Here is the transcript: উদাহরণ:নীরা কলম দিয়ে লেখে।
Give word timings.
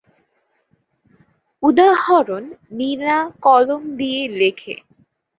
উদাহরণ:নীরা 1.63 3.17
কলম 3.41 3.83
দিয়ে 3.97 4.21
লেখে। 4.39 4.75